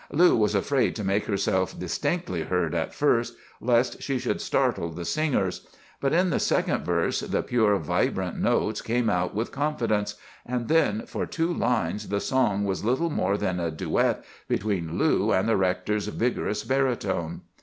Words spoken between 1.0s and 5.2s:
make herself distinctly heard at first, lest she should startle the